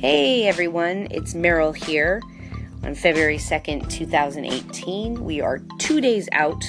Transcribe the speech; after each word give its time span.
Hey 0.00 0.48
everyone, 0.48 1.08
it's 1.10 1.34
Meryl 1.34 1.76
here. 1.76 2.22
On 2.84 2.94
February 2.94 3.36
2nd, 3.36 3.90
2018, 3.90 5.22
we 5.22 5.42
are 5.42 5.58
two 5.78 6.00
days 6.00 6.26
out 6.32 6.64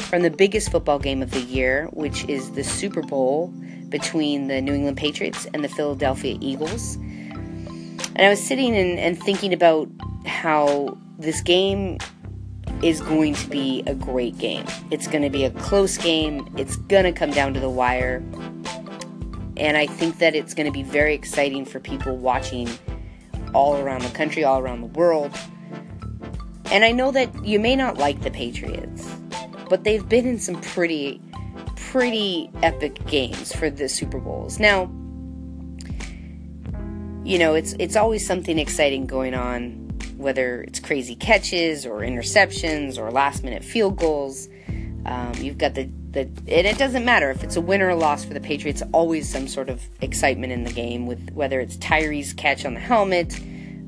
from 0.00 0.20
the 0.20 0.28
biggest 0.28 0.70
football 0.70 0.98
game 0.98 1.22
of 1.22 1.30
the 1.30 1.40
year, 1.40 1.86
which 1.94 2.28
is 2.28 2.50
the 2.50 2.62
Super 2.62 3.00
Bowl 3.00 3.46
between 3.88 4.48
the 4.48 4.60
New 4.60 4.74
England 4.74 4.98
Patriots 4.98 5.46
and 5.54 5.64
the 5.64 5.68
Philadelphia 5.70 6.36
Eagles. 6.42 6.96
And 6.96 8.18
I 8.18 8.28
was 8.28 8.46
sitting 8.46 8.76
and, 8.76 8.98
and 8.98 9.18
thinking 9.18 9.54
about 9.54 9.88
how 10.26 10.98
this 11.18 11.40
game 11.40 11.96
is 12.82 13.00
going 13.00 13.32
to 13.36 13.48
be 13.48 13.82
a 13.86 13.94
great 13.94 14.36
game. 14.36 14.66
It's 14.90 15.06
going 15.06 15.22
to 15.22 15.30
be 15.30 15.46
a 15.46 15.50
close 15.52 15.96
game, 15.96 16.54
it's 16.58 16.76
going 16.76 17.04
to 17.04 17.12
come 17.12 17.30
down 17.30 17.54
to 17.54 17.60
the 17.60 17.70
wire. 17.70 18.22
And 19.56 19.76
I 19.76 19.86
think 19.86 20.18
that 20.18 20.34
it's 20.34 20.54
going 20.54 20.66
to 20.66 20.72
be 20.72 20.82
very 20.82 21.14
exciting 21.14 21.64
for 21.64 21.80
people 21.80 22.16
watching 22.16 22.68
all 23.54 23.76
around 23.76 24.02
the 24.02 24.10
country, 24.10 24.44
all 24.44 24.58
around 24.60 24.80
the 24.80 24.88
world. 24.98 25.32
And 26.70 26.84
I 26.84 26.90
know 26.90 27.12
that 27.12 27.44
you 27.44 27.60
may 27.60 27.76
not 27.76 27.98
like 27.98 28.22
the 28.22 28.30
Patriots, 28.30 29.08
but 29.68 29.84
they've 29.84 30.06
been 30.08 30.26
in 30.26 30.38
some 30.40 30.60
pretty, 30.60 31.20
pretty 31.76 32.50
epic 32.62 33.06
games 33.06 33.54
for 33.54 33.70
the 33.70 33.88
Super 33.88 34.18
Bowls. 34.18 34.58
Now, 34.58 34.90
you 37.24 37.38
know, 37.38 37.54
it's 37.54 37.74
it's 37.78 37.96
always 37.96 38.26
something 38.26 38.58
exciting 38.58 39.06
going 39.06 39.34
on, 39.34 39.90
whether 40.16 40.62
it's 40.62 40.80
crazy 40.80 41.14
catches 41.14 41.86
or 41.86 42.00
interceptions 42.00 42.98
or 42.98 43.10
last 43.10 43.44
minute 43.44 43.64
field 43.64 43.96
goals. 43.96 44.48
Um, 45.06 45.32
you've 45.36 45.58
got 45.58 45.74
the 45.74 45.90
the, 46.14 46.20
and 46.20 46.66
it 46.66 46.78
doesn't 46.78 47.04
matter 47.04 47.30
if 47.30 47.44
it's 47.44 47.56
a 47.56 47.60
win 47.60 47.82
or 47.82 47.90
a 47.90 47.96
loss 47.96 48.24
for 48.24 48.32
the 48.34 48.40
Patriots. 48.40 48.82
Always 48.92 49.28
some 49.28 49.46
sort 49.46 49.68
of 49.68 49.82
excitement 50.00 50.52
in 50.52 50.64
the 50.64 50.72
game 50.72 51.06
with 51.06 51.30
whether 51.32 51.60
it's 51.60 51.76
Tyree's 51.76 52.32
catch 52.32 52.64
on 52.64 52.74
the 52.74 52.80
helmet, 52.80 53.38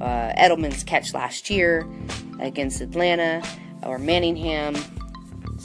uh, 0.00 0.32
Edelman's 0.36 0.84
catch 0.84 1.14
last 1.14 1.48
year 1.48 1.88
against 2.40 2.80
Atlanta, 2.80 3.42
or 3.82 3.98
Manningham's 3.98 4.82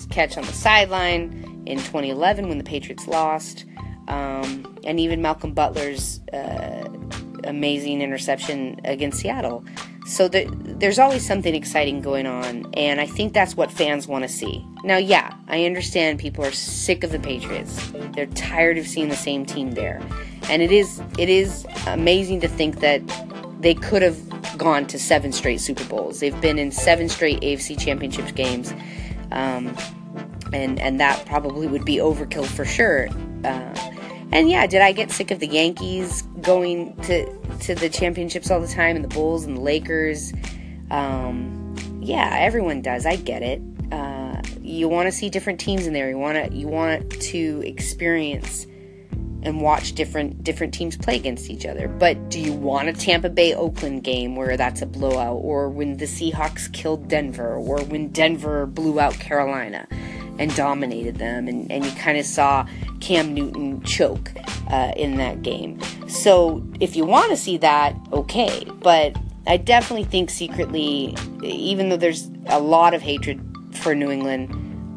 catch 0.10 0.38
on 0.38 0.46
the 0.46 0.54
sideline 0.54 1.64
in 1.66 1.78
2011 1.78 2.48
when 2.48 2.58
the 2.58 2.64
Patriots 2.64 3.08
lost, 3.08 3.66
um, 4.08 4.78
and 4.86 5.00
even 5.00 5.22
Malcolm 5.22 5.54
Butler's 5.54 6.20
uh, 6.32 6.88
amazing 7.44 8.02
interception 8.02 8.80
against 8.86 9.20
Seattle. 9.20 9.66
So 10.06 10.28
the, 10.28 10.50
there's 10.54 11.00
always 11.00 11.26
something 11.26 11.56
exciting 11.56 12.02
going 12.02 12.26
on, 12.26 12.68
and 12.74 13.00
I 13.00 13.06
think 13.06 13.34
that's 13.34 13.56
what 13.56 13.72
fans 13.72 14.06
want 14.06 14.24
to 14.24 14.28
see. 14.28 14.66
Now, 14.84 14.98
yeah, 14.98 15.34
I 15.48 15.66
understand 15.66 16.20
people 16.20 16.44
are 16.44 16.52
sick 16.52 17.06
of 17.06 17.12
the 17.12 17.20
Patriots. 17.20 17.92
They're 18.14 18.26
tired 18.28 18.78
of 18.78 18.86
seeing 18.86 19.08
the 19.08 19.16
same 19.16 19.46
team 19.46 19.72
there, 19.72 20.02
and 20.50 20.62
it 20.62 20.72
is 20.72 21.02
it 21.18 21.30
is 21.30 21.66
amazing 21.88 22.42
to 22.42 22.50
think 22.50 22.82
that 22.82 23.02
they 23.62 23.74
could 23.74 24.02
have 24.02 24.18
gone 24.58 24.86
to 24.88 25.00
seven 25.00 25.32
straight 25.32 25.62
Super 25.62 25.86
Bowls. 25.86 26.20
They've 26.20 26.40
been 26.42 26.60
in 26.60 26.72
seven 26.72 27.08
straight 27.08 27.40
AFC 27.40 27.80
Championships 27.80 28.34
games, 28.34 28.74
um, 29.32 29.76
and 30.52 30.80
and 30.82 31.00
that 31.00 31.26
probably 31.26 31.68
would 31.68 31.86
be 31.86 31.98
overkill 31.98 32.46
for 32.46 32.66
sure. 32.66 33.08
Uh, 33.46 33.93
and 34.34 34.50
yeah, 34.50 34.66
did 34.68 34.82
I 34.82 34.92
get 34.92 35.12
sick 35.12 35.32
of 35.32 35.40
the 35.40 35.48
Yankees 35.48 36.24
going 36.42 36.96
to 37.04 37.26
to 37.60 37.76
the 37.76 37.90
championships 37.90 38.50
all 38.50 38.60
the 38.60 38.68
time, 38.68 38.96
and 38.96 39.06
the 39.06 39.10
Bulls 39.10 39.46
and 39.46 39.58
the 39.58 39.62
Lakers? 39.62 40.34
Um, 40.90 41.76
yeah, 42.02 42.38
everyone 42.40 42.82
does. 42.82 43.06
I 43.06 43.16
get 43.16 43.44
it. 43.44 43.62
Uh, 43.92 44.42
you 44.60 44.90
want 44.90 45.08
to 45.08 45.12
see 45.12 45.30
different 45.30 45.60
teams 45.60 45.86
in 45.86 45.94
there. 45.94 46.10
You 46.10 46.18
want 46.18 46.38
to 46.38 46.56
you 46.56 46.68
want 46.68 47.12
to 47.12 47.62
experience 47.64 48.66
and 49.44 49.62
watch 49.62 49.94
different 49.94 50.44
different 50.44 50.74
teams 50.74 50.98
play 50.98 51.16
against 51.16 51.50
each 51.50 51.66
other. 51.66 51.88
But 51.88 52.30
do 52.30 52.40
you 52.40 52.54
want 52.54 52.90
a 52.90 52.94
Tampa 52.94 53.30
Bay 53.30 53.54
Oakland 53.54 54.04
game 54.04 54.36
where 54.36 54.58
that's 54.58 54.82
a 54.82 54.86
blowout, 54.86 55.38
or 55.38 55.70
when 55.70 55.98
the 55.98 56.06
Seahawks 56.06 56.72
killed 56.74 57.08
Denver, 57.08 57.56
or 57.56 57.84
when 57.84 58.08
Denver 58.08 58.66
blew 58.66 59.00
out 59.00 59.14
Carolina? 59.14 59.88
And 60.40 60.54
dominated 60.56 61.18
them, 61.18 61.48
and, 61.48 61.72
and 61.72 61.86
you 61.86 61.92
kind 61.92 62.18
of 62.18 62.26
saw 62.26 62.66
Cam 63.00 63.34
Newton 63.34 63.82
choke 63.84 64.32
uh, 64.72 64.92
in 64.96 65.18
that 65.18 65.42
game. 65.42 65.80
So 66.08 66.66
if 66.80 66.96
you 66.96 67.06
want 67.06 67.32
to 67.32 67.38
see 67.38 67.58
that, 67.58 67.96
okay, 68.12 68.66
but 68.82 69.16
I 69.46 69.58
definitely 69.58 70.06
think 70.06 70.30
secretly, 70.30 71.16
even 71.44 71.90
though 71.90 71.98
there's 71.98 72.30
a 72.48 72.60
lot 72.60 72.94
of 72.94 73.02
hatred 73.02 73.42
for 73.74 73.94
New 73.94 74.10
England, 74.10 74.50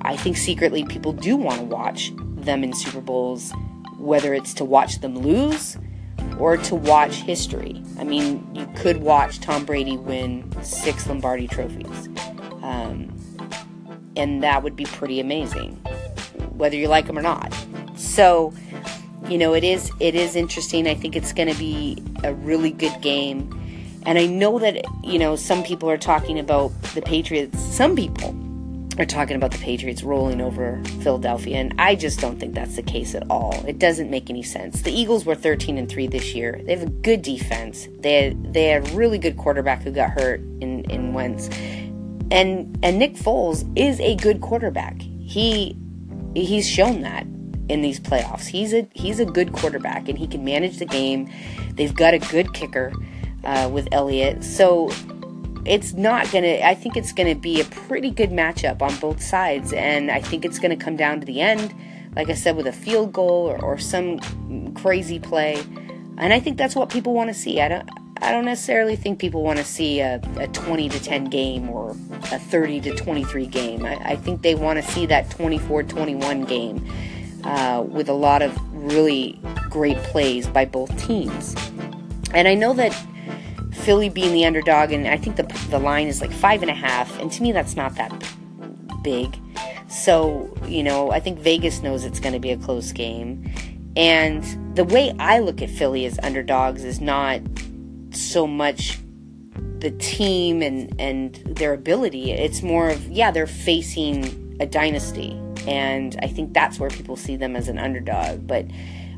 I 0.02 0.16
think 0.16 0.36
secretly 0.36 0.84
people 0.84 1.12
do 1.12 1.36
want 1.36 1.58
to 1.58 1.64
watch 1.64 2.12
them 2.16 2.62
in 2.62 2.72
Super 2.72 3.00
Bowls, 3.00 3.52
whether 3.98 4.32
it's 4.34 4.54
to 4.54 4.64
watch 4.64 5.00
them 5.00 5.18
lose 5.18 5.76
or 6.38 6.56
to 6.56 6.74
watch 6.74 7.14
history. 7.14 7.82
I 7.98 8.04
mean, 8.04 8.46
you 8.54 8.68
could 8.76 8.98
watch 8.98 9.40
Tom 9.40 9.64
Brady 9.64 9.96
win 9.96 10.50
six 10.62 11.06
Lombardi 11.06 11.48
trophies. 11.48 12.08
Um, 12.62 13.15
and 14.16 14.42
that 14.42 14.62
would 14.62 14.76
be 14.76 14.84
pretty 14.84 15.20
amazing, 15.20 15.74
whether 16.56 16.76
you 16.76 16.88
like 16.88 17.06
them 17.06 17.18
or 17.18 17.22
not. 17.22 17.54
So, 17.96 18.52
you 19.28 19.38
know, 19.38 19.54
it 19.54 19.64
is 19.64 19.90
it 20.00 20.14
is 20.14 20.36
interesting. 20.36 20.86
I 20.86 20.94
think 20.94 21.16
it's 21.16 21.32
going 21.32 21.52
to 21.52 21.58
be 21.58 22.02
a 22.24 22.34
really 22.34 22.70
good 22.70 23.00
game, 23.00 23.50
and 24.04 24.18
I 24.18 24.26
know 24.26 24.58
that 24.58 24.84
you 25.02 25.18
know 25.18 25.36
some 25.36 25.62
people 25.62 25.90
are 25.90 25.98
talking 25.98 26.38
about 26.38 26.70
the 26.94 27.02
Patriots. 27.02 27.58
Some 27.60 27.96
people 27.96 28.34
are 28.98 29.04
talking 29.04 29.36
about 29.36 29.50
the 29.50 29.58
Patriots 29.58 30.02
rolling 30.02 30.40
over 30.40 30.80
Philadelphia, 31.02 31.58
and 31.58 31.74
I 31.78 31.96
just 31.96 32.18
don't 32.18 32.38
think 32.40 32.54
that's 32.54 32.76
the 32.76 32.82
case 32.82 33.14
at 33.14 33.24
all. 33.28 33.62
It 33.66 33.78
doesn't 33.78 34.10
make 34.10 34.30
any 34.30 34.42
sense. 34.42 34.82
The 34.82 34.92
Eagles 34.92 35.26
were 35.26 35.34
13 35.34 35.76
and 35.76 35.88
3 35.88 36.06
this 36.06 36.34
year. 36.34 36.60
They 36.64 36.74
have 36.74 36.86
a 36.86 36.90
good 36.90 37.20
defense. 37.20 37.88
They 37.98 38.24
had, 38.24 38.54
they 38.54 38.64
had 38.64 38.88
a 38.88 38.96
really 38.96 39.18
good 39.18 39.36
quarterback 39.36 39.82
who 39.82 39.90
got 39.90 40.10
hurt 40.10 40.40
in 40.60 40.84
in 40.90 41.12
Wentz 41.12 41.50
and 42.30 42.78
and 42.82 42.98
Nick 42.98 43.14
Foles 43.14 43.70
is 43.76 44.00
a 44.00 44.16
good 44.16 44.40
quarterback. 44.40 45.00
He 45.00 45.76
he's 46.34 46.68
shown 46.68 47.02
that 47.02 47.26
in 47.68 47.82
these 47.82 47.98
playoffs. 48.00 48.46
He's 48.46 48.72
a 48.72 48.88
he's 48.94 49.20
a 49.20 49.24
good 49.24 49.52
quarterback 49.52 50.08
and 50.08 50.18
he 50.18 50.26
can 50.26 50.44
manage 50.44 50.78
the 50.78 50.86
game. 50.86 51.30
They've 51.74 51.94
got 51.94 52.14
a 52.14 52.18
good 52.18 52.52
kicker 52.52 52.92
uh, 53.44 53.68
with 53.72 53.88
Elliott, 53.92 54.44
so 54.44 54.90
it's 55.64 55.94
not 55.94 56.30
gonna. 56.30 56.60
I 56.62 56.74
think 56.74 56.96
it's 56.96 57.12
gonna 57.12 57.34
be 57.34 57.60
a 57.60 57.64
pretty 57.64 58.10
good 58.10 58.30
matchup 58.30 58.82
on 58.82 58.96
both 58.96 59.22
sides, 59.22 59.72
and 59.72 60.10
I 60.10 60.20
think 60.20 60.44
it's 60.44 60.58
gonna 60.58 60.76
come 60.76 60.96
down 60.96 61.20
to 61.20 61.26
the 61.26 61.40
end, 61.40 61.74
like 62.14 62.30
I 62.30 62.34
said, 62.34 62.56
with 62.56 62.66
a 62.66 62.72
field 62.72 63.12
goal 63.12 63.48
or, 63.50 63.62
or 63.62 63.78
some 63.78 64.20
crazy 64.74 65.18
play, 65.18 65.60
and 66.18 66.32
I 66.32 66.40
think 66.40 66.56
that's 66.56 66.76
what 66.76 66.88
people 66.88 67.14
want 67.14 67.28
to 67.28 67.34
see. 67.34 67.60
I 67.60 67.68
don't. 67.68 67.88
I 68.22 68.32
don't 68.32 68.44
necessarily 68.44 68.96
think 68.96 69.18
people 69.18 69.42
want 69.42 69.58
to 69.58 69.64
see 69.64 70.00
a, 70.00 70.20
a 70.38 70.48
20 70.48 70.88
to 70.88 71.02
10 71.02 71.24
game 71.24 71.68
or 71.68 71.90
a 72.32 72.38
30 72.38 72.80
to 72.82 72.94
23 72.94 73.46
game. 73.46 73.84
I, 73.84 73.96
I 73.96 74.16
think 74.16 74.42
they 74.42 74.54
want 74.54 74.82
to 74.82 74.90
see 74.92 75.06
that 75.06 75.30
24 75.30 75.82
21 75.82 76.44
game 76.44 76.90
uh, 77.44 77.84
with 77.86 78.08
a 78.08 78.14
lot 78.14 78.42
of 78.42 78.56
really 78.72 79.38
great 79.70 79.98
plays 79.98 80.46
by 80.46 80.64
both 80.64 80.96
teams. 81.04 81.54
And 82.32 82.48
I 82.48 82.54
know 82.54 82.72
that 82.74 82.92
Philly 83.72 84.08
being 84.08 84.32
the 84.32 84.44
underdog, 84.44 84.92
and 84.92 85.06
I 85.06 85.16
think 85.16 85.36
the, 85.36 85.44
the 85.70 85.78
line 85.78 86.08
is 86.08 86.20
like 86.20 86.32
five 86.32 86.62
and 86.62 86.70
a 86.70 86.74
half, 86.74 87.18
and 87.20 87.30
to 87.32 87.42
me 87.42 87.52
that's 87.52 87.76
not 87.76 87.94
that 87.96 88.12
big. 89.02 89.38
So, 89.88 90.52
you 90.66 90.82
know, 90.82 91.12
I 91.12 91.20
think 91.20 91.38
Vegas 91.38 91.82
knows 91.82 92.04
it's 92.04 92.18
going 92.18 92.32
to 92.32 92.40
be 92.40 92.50
a 92.50 92.56
close 92.56 92.90
game. 92.92 93.48
And 93.96 94.44
the 94.76 94.84
way 94.84 95.14
I 95.18 95.38
look 95.38 95.62
at 95.62 95.70
Philly 95.70 96.04
as 96.06 96.18
underdogs 96.22 96.84
is 96.84 97.00
not 97.00 97.40
so 98.16 98.46
much 98.46 98.98
the 99.78 99.90
team 99.92 100.62
and 100.62 100.98
and 101.00 101.34
their 101.46 101.72
ability. 101.72 102.32
It's 102.32 102.62
more 102.62 102.90
of 102.90 103.06
yeah, 103.08 103.30
they're 103.30 103.46
facing 103.46 104.56
a 104.60 104.66
dynasty, 104.66 105.32
and 105.66 106.18
I 106.22 106.28
think 106.28 106.54
that's 106.54 106.78
where 106.78 106.90
people 106.90 107.16
see 107.16 107.36
them 107.36 107.56
as 107.56 107.68
an 107.68 107.78
underdog. 107.78 108.46
But 108.46 108.66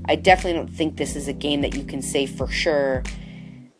I 0.06 0.16
definitely 0.16 0.54
don't 0.54 0.74
think 0.74 0.96
this 0.96 1.16
is 1.16 1.28
a 1.28 1.32
game 1.32 1.60
that 1.60 1.74
you 1.74 1.84
can 1.84 2.02
say 2.02 2.26
for 2.26 2.48
sure. 2.48 3.02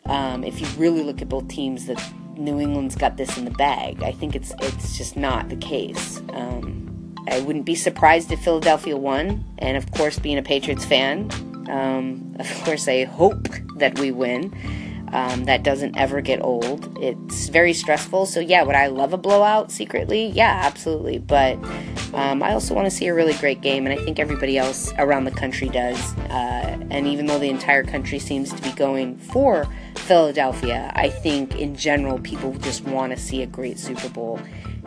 Um, 0.06 0.42
if 0.44 0.60
you 0.60 0.66
really 0.78 1.02
look 1.02 1.20
at 1.20 1.28
both 1.28 1.48
teams, 1.48 1.86
that 1.86 2.02
New 2.36 2.60
England's 2.60 2.94
got 2.94 3.16
this 3.16 3.36
in 3.36 3.44
the 3.44 3.50
bag. 3.52 4.02
I 4.02 4.12
think 4.12 4.34
it's 4.34 4.54
it's 4.60 4.96
just 4.96 5.16
not 5.16 5.48
the 5.48 5.56
case. 5.56 6.18
Um, 6.32 7.14
I 7.28 7.40
wouldn't 7.40 7.66
be 7.66 7.74
surprised 7.74 8.32
if 8.32 8.40
Philadelphia 8.40 8.96
won, 8.96 9.44
and 9.58 9.76
of 9.76 9.90
course, 9.92 10.18
being 10.18 10.38
a 10.38 10.42
Patriots 10.42 10.84
fan, 10.84 11.30
um, 11.68 12.34
of 12.38 12.64
course, 12.64 12.88
I 12.88 13.04
hope 13.04 13.48
that 13.76 13.98
we 13.98 14.10
win. 14.10 14.54
Um, 15.12 15.44
that 15.44 15.62
doesn't 15.62 15.96
ever 15.96 16.20
get 16.20 16.42
old. 16.42 16.98
It's 17.00 17.48
very 17.48 17.72
stressful. 17.72 18.26
So, 18.26 18.40
yeah, 18.40 18.62
would 18.62 18.74
I 18.74 18.88
love 18.88 19.12
a 19.12 19.18
blowout 19.18 19.70
secretly? 19.70 20.26
Yeah, 20.26 20.60
absolutely. 20.64 21.18
But 21.18 21.54
um, 22.14 22.42
I 22.42 22.52
also 22.52 22.74
want 22.74 22.86
to 22.86 22.90
see 22.90 23.06
a 23.06 23.14
really 23.14 23.34
great 23.34 23.60
game, 23.60 23.86
and 23.86 23.98
I 23.98 24.02
think 24.02 24.18
everybody 24.18 24.58
else 24.58 24.92
around 24.98 25.24
the 25.24 25.30
country 25.30 25.68
does. 25.68 26.16
Uh, 26.30 26.78
and 26.90 27.06
even 27.06 27.26
though 27.26 27.38
the 27.38 27.50
entire 27.50 27.84
country 27.84 28.18
seems 28.18 28.52
to 28.52 28.62
be 28.62 28.72
going 28.72 29.16
for 29.18 29.66
Philadelphia, 29.96 30.92
I 30.94 31.08
think 31.10 31.56
in 31.56 31.76
general 31.76 32.18
people 32.18 32.52
just 32.54 32.84
want 32.84 33.12
to 33.12 33.18
see 33.18 33.42
a 33.42 33.46
great 33.46 33.78
Super 33.78 34.08
Bowl. 34.08 34.40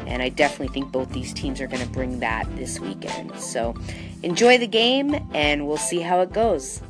And 0.07 0.21
I 0.21 0.29
definitely 0.29 0.74
think 0.74 0.91
both 0.91 1.12
these 1.12 1.33
teams 1.33 1.62
are 1.62 1.67
going 1.67 1.83
to 1.83 1.89
bring 1.89 2.19
that 2.19 2.47
this 2.56 2.79
weekend. 2.79 3.38
So, 3.39 3.75
enjoy 4.24 4.57
the 4.57 4.67
game, 4.67 5.15
and 5.33 5.67
we'll 5.67 5.77
see 5.77 6.00
how 6.00 6.21
it 6.21 6.33
goes. 6.33 6.81